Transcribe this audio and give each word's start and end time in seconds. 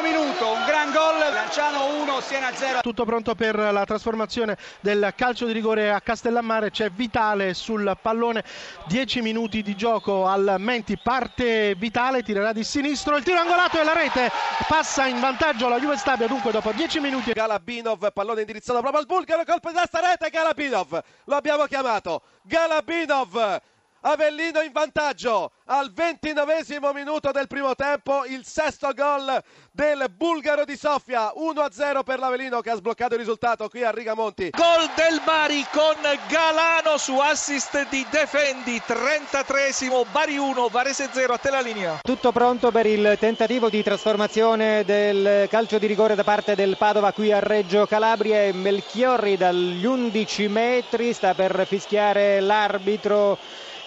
minuto, 0.00 0.50
un 0.50 0.64
gran 0.64 0.90
gol, 0.92 1.18
Lanciano 1.18 2.00
1, 2.02 2.20
Siena 2.20 2.50
0. 2.54 2.80
Tutto 2.80 3.04
pronto 3.04 3.34
per 3.34 3.56
la 3.56 3.84
trasformazione 3.84 4.56
del 4.80 5.12
calcio 5.14 5.44
di 5.44 5.52
rigore 5.52 5.90
a 5.90 6.00
Castellammare, 6.00 6.70
c'è 6.70 6.88
Vitale 6.88 7.52
sul 7.52 7.96
pallone, 8.00 8.44
10 8.86 9.20
minuti 9.20 9.62
di 9.62 9.76
gioco 9.76 10.26
al 10.26 10.56
Menti, 10.58 10.96
parte 10.96 11.74
Vitale, 11.74 12.22
tirerà 12.22 12.52
di 12.52 12.64
sinistro, 12.64 13.16
il 13.16 13.24
tiro 13.24 13.40
angolato 13.40 13.78
e 13.78 13.84
la 13.84 13.92
rete 13.92 14.30
passa 14.66 15.06
in 15.06 15.20
vantaggio 15.20 15.68
la 15.68 15.78
Juve 15.78 15.98
Stabia, 15.98 16.26
dunque 16.26 16.50
dopo 16.50 16.72
10 16.72 17.00
minuti. 17.00 17.32
Galabinov, 17.32 18.12
pallone 18.12 18.40
indirizzato 18.40 18.80
proprio 18.80 19.00
al 19.00 19.06
bulgaro, 19.06 19.44
colpo 19.44 19.68
di 19.68 19.76
testa, 19.76 20.00
rete 20.00 20.30
Galabinov, 20.30 20.98
lo 21.24 21.34
abbiamo 21.34 21.66
chiamato, 21.66 22.22
Galabinov 22.42 23.60
Avellino 24.06 24.60
in 24.60 24.70
vantaggio 24.70 25.52
al 25.64 25.90
ventinovesimo 25.90 26.92
minuto 26.92 27.30
del 27.30 27.46
primo 27.46 27.74
tempo, 27.74 28.26
il 28.26 28.44
sesto 28.44 28.92
gol 28.92 29.42
del 29.72 30.12
bulgaro 30.14 30.66
di 30.66 30.76
Sofia, 30.76 31.32
1-0 31.34 32.02
per 32.04 32.18
l'Avellino 32.18 32.60
che 32.60 32.68
ha 32.68 32.76
sbloccato 32.76 33.14
il 33.14 33.20
risultato 33.20 33.66
qui 33.70 33.82
a 33.82 33.90
Rigamonti. 33.90 34.50
Gol 34.50 34.90
del 34.94 35.22
Bari 35.24 35.64
con 35.72 35.96
Galano 36.28 36.98
su 36.98 37.16
assist 37.16 37.88
di 37.88 38.06
Defendi, 38.10 38.82
33esimo, 38.86 40.04
Bari 40.12 40.36
1, 40.36 40.68
Varese 40.68 41.08
0 41.10 41.32
a 41.32 41.38
te 41.38 41.50
la 41.50 41.60
linea. 41.60 41.98
Tutto 42.02 42.30
pronto 42.30 42.70
per 42.70 42.84
il 42.84 43.16
tentativo 43.18 43.70
di 43.70 43.82
trasformazione 43.82 44.84
del 44.84 45.48
calcio 45.48 45.78
di 45.78 45.86
rigore 45.86 46.14
da 46.14 46.24
parte 46.24 46.54
del 46.54 46.76
Padova 46.76 47.12
qui 47.12 47.32
a 47.32 47.38
Reggio 47.38 47.86
Calabria 47.86 48.42
e 48.42 48.52
Melchiorri 48.52 49.38
dagli 49.38 49.86
11 49.86 50.48
metri 50.48 51.14
sta 51.14 51.32
per 51.32 51.64
fischiare 51.66 52.40
l'arbitro 52.40 53.38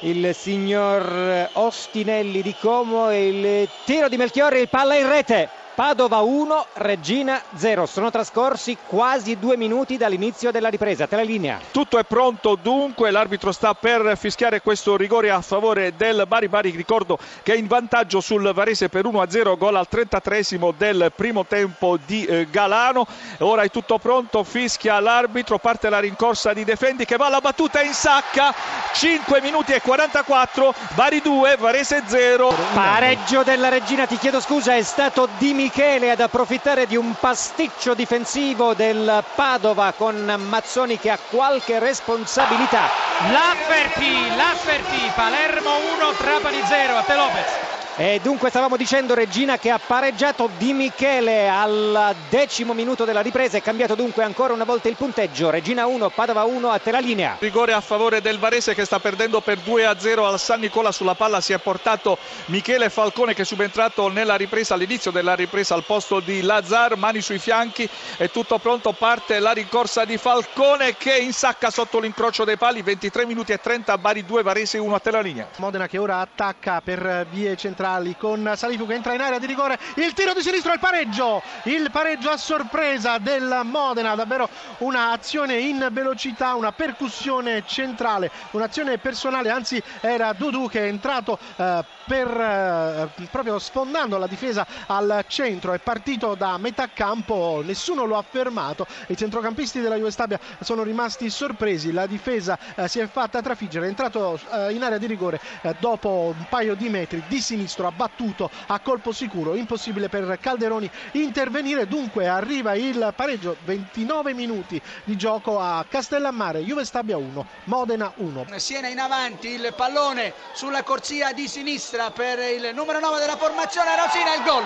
il 0.02 0.36
signor 0.36 1.50
Ostinelli 1.54 2.42
di 2.42 2.54
Como 2.60 3.10
e 3.10 3.28
il 3.28 3.70
tiro 3.84 4.08
di 4.08 4.18
Melchiorri, 4.18 4.68
palla 4.68 4.96
in 4.96 5.10
rete. 5.10 5.50
Padova 5.78 6.22
1, 6.22 6.66
Regina 6.74 7.40
0. 7.56 7.86
Sono 7.86 8.10
trascorsi 8.10 8.76
quasi 8.88 9.38
due 9.38 9.58
minuti 9.58 9.96
dall'inizio 9.96 10.50
della 10.50 10.70
ripresa. 10.70 11.06
Te 11.06 11.18
la 11.18 11.22
linea. 11.22 11.60
Tutto 11.70 12.00
è 12.00 12.04
pronto 12.04 12.58
dunque, 12.60 13.12
l'arbitro 13.12 13.52
sta 13.52 13.76
per 13.76 14.18
fischiare 14.18 14.64
questo 14.64 14.98
rigore 14.98 15.30
a 15.30 15.40
favore 15.42 15.94
del 15.96 16.24
Bari 16.28 16.48
Bari. 16.48 16.72
Ricordo 16.72 17.20
che 17.44 17.54
è 17.54 17.58
in 17.58 17.68
vantaggio 17.68 18.22
sul 18.22 18.52
Varese 18.54 18.90
per 18.90 19.06
1-0, 19.06 19.56
gol 19.56 19.76
al 19.76 19.88
33 19.88 20.42
del 20.76 21.12
primo 21.16 21.46
tempo 21.46 22.00
di 22.04 22.26
eh, 22.26 22.48
Galano. 22.50 23.06
Ora 23.42 23.62
è 23.62 23.70
tutto 23.70 24.00
pronto, 24.00 24.44
fischia 24.44 25.00
l'arbitro, 25.00 25.60
parte 25.60 25.90
la 25.90 26.00
rincorsa 26.00 26.54
di 26.54 26.64
Defendi 26.64 27.06
che 27.06 27.18
va 27.18 27.28
alla 27.28 27.40
battuta 27.40 27.84
in 27.84 27.94
sacca. 27.94 28.52
5 28.94 29.42
minuti 29.42 29.74
e 29.74 29.82
44, 29.82 30.74
Bari 30.96 31.22
2, 31.22 31.56
Varese 31.58 32.02
0. 32.08 32.52
Pareggio 32.74 33.44
della 33.44 33.70
Regina, 33.70 34.08
ti 34.08 34.18
chiedo 34.18 34.42
scusa, 34.42 34.74
è 34.74 34.82
stato 34.82 35.30
diminuito 35.38 35.66
Michele 35.68 36.12
ad 36.12 36.22
approfittare 36.22 36.88
di 36.88 36.96
un 36.96 37.14
pasticcio 37.20 37.94
difensivo 37.94 38.74
del 38.74 39.22
Padova 39.36 39.92
con 39.98 40.16
Mazzoni 40.48 40.98
che 40.98 41.10
ha 41.10 41.20
qualche 41.30 41.78
responsabilità. 41.78 42.90
Lafferty, 43.30 44.34
Lafferty, 44.34 45.12
Palermo 45.14 45.72
1, 45.94 46.16
Trapani 46.16 46.62
0, 46.66 46.96
a 46.96 47.04
te 47.04 47.16
Lopez. 47.16 47.67
E 48.00 48.20
dunque 48.22 48.50
stavamo 48.50 48.78
dicendo 48.78 49.16
Regina 49.16 49.58
che 49.58 49.72
ha 49.72 49.80
pareggiato 49.80 50.52
Di 50.60 50.72
Michele 50.72 51.50
al 51.50 52.16
decimo 52.30 52.76
minuto 52.76 53.06
della 53.06 53.22
ripresa, 53.22 53.58
è 53.58 53.62
cambiato 53.64 53.96
dunque 53.96 54.24
ancora 54.24 54.54
una 54.54 54.66
volta 54.66 54.88
il 54.88 54.96
punteggio, 54.96 55.50
Regina 55.50 55.88
1, 55.88 56.12
Padova 56.12 56.44
1 56.44 56.70
a 56.70 56.78
te 56.78 56.92
la 56.92 57.00
linea. 57.00 57.38
Rigore 57.40 57.74
a 57.74 57.82
favore 57.82 58.22
del 58.22 58.38
Varese 58.38 58.76
che 58.76 58.86
sta 58.86 59.00
perdendo 59.00 59.42
per 59.42 59.58
2 59.58 59.88
a 59.88 59.98
0 59.98 60.28
al 60.28 60.40
San 60.40 60.60
Nicola. 60.60 60.92
Sulla 60.92 61.16
palla 61.16 61.42
si 61.42 61.54
è 61.54 61.58
portato 61.58 62.20
Michele 62.46 62.92
Falcone 62.92 63.34
che 63.34 63.42
è 63.42 63.46
subentrato 63.46 64.10
nella 64.10 64.36
ripresa 64.36 64.76
all'inizio 64.76 65.10
della 65.10 65.34
ripresa 65.34 65.74
al 65.74 65.84
posto 65.84 66.20
di 66.20 66.44
Lazar, 66.44 66.98
mani 66.98 67.22
sui 67.22 67.40
fianchi, 67.40 67.90
è 68.18 68.30
tutto 68.30 68.60
pronto, 68.60 68.92
parte 68.92 69.40
la 69.40 69.54
rincorsa 69.54 70.06
di 70.06 70.18
Falcone 70.18 70.98
che 70.98 71.18
insacca 71.18 71.72
sotto 71.72 72.00
l'incrocio 72.00 72.44
dei 72.44 72.58
pali, 72.58 72.84
23 72.84 73.26
minuti 73.26 73.54
e 73.54 73.58
30, 73.58 73.98
Bari 73.98 74.24
2, 74.24 74.44
Varese 74.44 74.78
1 74.78 74.94
a 74.94 75.00
te 75.00 75.10
la 75.10 75.22
linea. 75.22 75.48
Modena 75.56 75.88
che 75.88 75.98
ora 75.98 76.20
attacca 76.20 76.80
per 76.82 77.26
vie 77.32 77.58
centrali 77.58 77.86
centrali 77.88 78.16
con 78.18 78.52
Salifu 78.56 78.86
che 78.86 78.94
entra 78.96 79.14
in 79.14 79.22
area 79.22 79.40
di 79.40 79.46
rigore, 79.46 79.80
il 79.96 80.14
tiro 80.14 80.34
di 80.34 80.42
sinistro, 80.42 80.74
il 80.74 80.80
pareggio, 80.80 81.42
il 81.64 81.90
pareggio 81.90 82.30
a 82.30 82.38
sorpresa 82.38 83.18
del 83.18 83.62
Modena, 83.64 84.16
davvero 84.16 84.50
un'azione 84.80 85.58
in 85.60 85.88
velocità, 85.92 86.56
una 86.56 86.74
percussione 86.74 87.64
centrale, 87.66 88.30
un'azione 88.52 88.98
personale, 88.98 89.50
anzi 89.50 89.82
era 90.02 90.34
Dudu 90.34 90.68
che 90.68 90.82
è 90.82 90.88
entrato 90.88 91.40
eh, 91.56 91.84
per, 92.06 92.28
eh, 92.30 93.28
proprio 93.32 93.58
sfondando 93.60 94.18
la 94.18 94.28
difesa 94.28 94.66
al 94.88 95.24
centro, 95.28 95.74
è 95.74 95.80
partito 95.80 96.36
da 96.36 96.58
metà 96.58 96.90
campo, 96.94 97.62
nessuno 97.64 98.06
lo 98.06 98.18
ha 98.18 98.24
fermato, 98.28 98.86
i 99.08 99.16
centrocampisti 99.18 99.80
della 99.80 99.96
Juve 99.96 100.12
Stabia 100.12 100.40
sono 100.60 100.84
rimasti 100.84 101.30
sorpresi, 101.30 101.92
la 101.92 102.06
difesa 102.06 102.58
eh, 102.76 102.88
si 102.88 103.00
è 103.00 103.08
fatta 103.08 103.42
trafiggere, 103.42 103.86
è 103.86 103.90
entrato 103.90 104.40
eh, 104.52 104.74
in 104.74 104.84
area 104.84 104.98
di 104.98 105.06
rigore 105.06 105.40
eh, 105.62 105.76
dopo 105.80 106.34
un 106.38 106.46
paio 106.50 106.76
di 106.76 106.90
metri 106.90 107.24
di 107.28 107.40
sinistro 107.40 107.77
sinistro 107.78 107.88
ha 107.88 107.92
battuto 107.92 108.50
a 108.68 108.80
colpo 108.80 109.12
sicuro, 109.12 109.56
impossibile 109.56 110.10
per 110.10 110.40
Calderoni 110.42 110.90
intervenire, 111.12 111.88
dunque 111.88 112.28
arriva 112.28 112.74
il 112.74 113.14
pareggio, 113.16 113.56
29 113.64 114.34
minuti 114.34 114.82
di 115.04 115.16
gioco 115.16 115.60
a 115.60 115.86
Castellammare, 115.88 116.62
Juve 116.62 116.86
Stabia 116.86 117.18
1, 117.18 117.46
Modena 117.66 118.12
1. 118.16 118.46
Siena 118.56 118.88
in 118.88 119.00
avanti, 119.00 119.50
il 119.50 119.74
pallone 119.76 120.34
sulla 120.54 120.84
corsia 120.84 121.32
di 121.34 121.48
sinistra 121.48 122.10
per 122.12 122.40
il 122.40 122.72
numero 122.74 123.00
9 123.00 123.20
della 123.20 123.38
formazione, 123.38 123.96
Rosina 123.96 124.34
il 124.34 124.44
gol, 124.44 124.64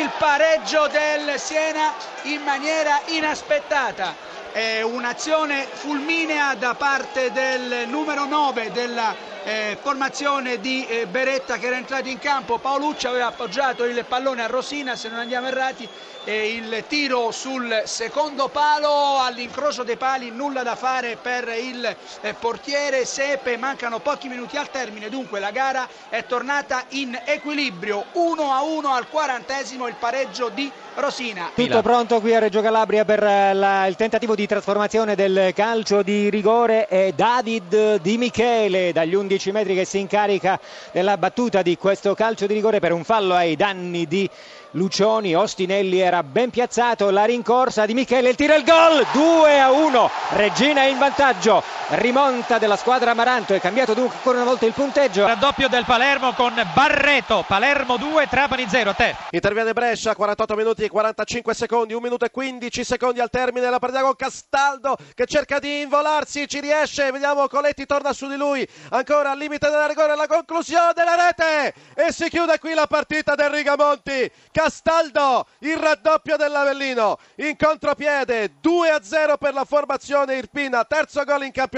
il 0.00 0.10
pareggio 0.18 0.86
del 0.88 1.38
Siena 1.38 1.92
in 2.22 2.42
maniera 2.42 3.00
inaspettata. 3.06 4.26
È 4.52 4.80
un'azione 4.82 5.66
fulminea 5.70 6.54
da 6.54 6.74
parte 6.74 7.30
del 7.32 7.86
numero 7.88 8.24
9 8.24 8.72
della 8.72 9.14
eh, 9.48 9.78
formazione 9.80 10.60
di 10.60 10.86
eh, 10.86 11.06
Beretta 11.06 11.56
che 11.56 11.68
era 11.68 11.76
entrato 11.76 12.08
in 12.08 12.18
campo, 12.18 12.58
Paolucci 12.58 13.06
aveva 13.06 13.28
appoggiato 13.28 13.84
il 13.84 14.04
pallone 14.06 14.42
a 14.42 14.46
Rosina 14.46 14.94
se 14.94 15.08
non 15.08 15.18
andiamo 15.18 15.46
errati 15.46 15.88
e 16.24 16.48
il 16.48 16.84
tiro 16.86 17.30
sul 17.30 17.84
secondo 17.86 18.48
palo. 18.48 19.18
All'incrocio 19.20 19.84
dei 19.84 19.96
pali 19.96 20.30
nulla 20.30 20.62
da 20.62 20.76
fare 20.76 21.16
per 21.16 21.48
il 21.48 21.96
eh, 22.20 22.34
portiere 22.34 23.06
Sepe, 23.06 23.56
mancano 23.56 24.00
pochi 24.00 24.28
minuti 24.28 24.58
al 24.58 24.70
termine 24.70 25.08
dunque 25.08 25.40
la 25.40 25.50
gara 25.50 25.88
è 26.10 26.26
tornata 26.26 26.84
in 26.90 27.18
equilibrio. 27.24 28.04
1 28.12 28.52
a 28.52 28.60
1 28.60 28.92
al 28.92 29.08
quarantesimo 29.08 29.88
il 29.88 29.94
pareggio 29.98 30.50
di 30.50 30.70
Rosina. 30.96 31.52
Tutto 31.54 31.80
pronto 31.80 32.20
qui 32.20 32.34
a 32.34 32.40
Reggio 32.40 32.60
Calabria 32.60 33.06
per 33.06 33.22
eh, 33.22 33.54
la, 33.54 33.86
il 33.86 33.96
tentativo 33.96 34.34
di 34.34 34.46
trasformazione 34.46 35.14
del 35.14 35.52
calcio 35.54 36.02
di 36.02 36.28
rigore. 36.28 36.86
È 36.86 37.12
David 37.12 38.00
Di 38.02 38.18
Michele 38.18 38.92
dagli 38.92 39.14
11 39.14 39.37
15 39.38 39.52
metri 39.52 39.74
che 39.74 39.84
si 39.84 40.00
incarica 40.00 40.58
della 40.90 41.16
battuta 41.16 41.62
di 41.62 41.76
questo 41.76 42.14
calcio 42.14 42.46
di 42.46 42.54
rigore 42.54 42.80
per 42.80 42.92
un 42.92 43.04
fallo 43.04 43.34
ai 43.34 43.54
danni 43.54 44.06
di 44.06 44.28
Lucioni, 44.72 45.34
Ostinelli 45.34 46.00
era 46.00 46.22
ben 46.22 46.50
piazzato, 46.50 47.08
la 47.10 47.24
rincorsa 47.24 47.86
di 47.86 47.94
Michele, 47.94 48.30
il 48.30 48.36
tiro 48.36 48.52
e 48.54 48.58
il 48.58 48.64
gol, 48.64 49.06
2 49.12 49.60
a 49.60 49.70
1, 49.70 50.10
Regina 50.30 50.82
in 50.84 50.98
vantaggio, 50.98 51.62
rimonta 51.90 52.58
della 52.58 52.76
squadra 52.76 53.12
Amaranto, 53.12 53.54
è 53.54 53.60
cambiato 53.60 53.94
dunque 53.94 54.16
ancora 54.16 54.38
una 54.38 54.46
volta 54.46 54.66
il 54.66 54.72
punteggio. 54.72 55.26
Raddoppio 55.26 55.68
del 55.68 55.84
Palermo 55.84 56.34
con 56.34 56.52
Barreto, 56.74 57.44
Palermo 57.46 57.96
2, 57.96 58.26
Trapani 58.28 58.66
0, 58.68 58.90
a 58.90 58.94
te. 58.94 59.16
Interviene 59.30 59.72
Brescia, 59.72 60.14
48 60.14 60.54
minuti 60.54 60.84
e 60.84 60.88
45 60.88 61.54
secondi, 61.54 61.94
1 61.94 62.02
minuto 62.02 62.24
e 62.26 62.30
15 62.30 62.84
secondi 62.84 63.20
al 63.20 63.30
termine 63.30 63.64
della 63.64 63.78
partita 63.78 64.02
con 64.02 64.14
Castaldo 64.16 64.96
che 65.14 65.24
cerca 65.26 65.58
di 65.58 65.80
involarsi, 65.80 66.46
ci 66.46 66.60
riesce, 66.60 67.10
vediamo 67.10 67.46
Coletti 67.48 67.86
torna 67.86 68.12
su 68.12 68.28
di 68.28 68.36
lui, 68.36 68.68
ancora 68.90 69.30
al 69.30 69.38
limite 69.38 69.70
della 69.70 69.86
rigore, 69.86 70.14
la 70.14 70.26
conclusione 70.26 70.92
della 70.94 71.14
rete 71.14 71.74
e 71.94 72.12
si 72.12 72.28
chiude 72.28 72.58
qui 72.58 72.74
la 72.74 72.86
partita 72.86 73.34
del 73.34 73.50
Rigamonti. 73.50 74.30
Castaldo, 74.52 75.46
il 75.60 75.76
raddoppio 75.76 76.36
dell'Avellino 76.36 77.18
in 77.36 77.56
contropiede, 77.56 78.56
2 78.60 78.90
a 78.90 79.02
0 79.02 79.38
per 79.38 79.54
la 79.54 79.64
formazione 79.64 80.36
Irpina, 80.36 80.84
terzo 80.84 81.24
gol 81.24 81.44
in 81.44 81.52
campionato 81.52 81.76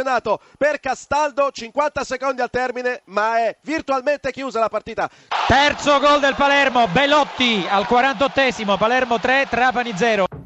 per 0.56 0.80
Castaldo, 0.80 1.50
50 1.50 2.04
secondi 2.04 2.40
al 2.40 2.50
termine, 2.50 3.02
ma 3.06 3.38
è 3.38 3.56
virtualmente 3.62 4.32
chiusa 4.32 4.60
la 4.60 4.68
partita. 4.68 5.08
Terzo 5.46 5.98
gol 5.98 6.20
del 6.20 6.34
Palermo, 6.34 6.86
Belotti 6.88 7.66
al 7.68 7.86
48esimo, 7.88 8.76
Palermo 8.78 9.18
3, 9.18 9.46
Trapani 9.48 9.92
0. 9.94 10.39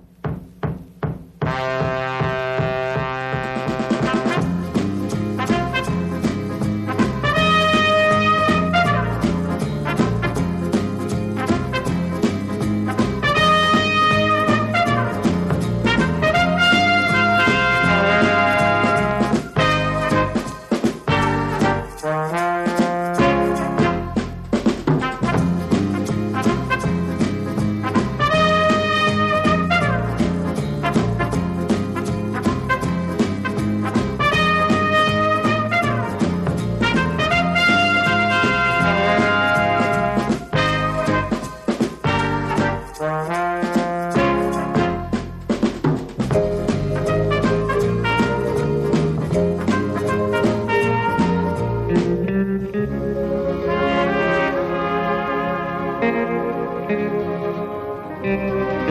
Müzik 58.25 58.84